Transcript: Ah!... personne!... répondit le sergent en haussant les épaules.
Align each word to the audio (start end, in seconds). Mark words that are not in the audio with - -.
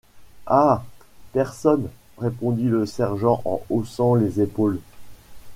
Ah!... 0.47 0.83
personne!... 1.31 1.87
répondit 2.17 2.63
le 2.63 2.87
sergent 2.87 3.39
en 3.45 3.61
haussant 3.69 4.15
les 4.15 4.41
épaules. 4.41 4.79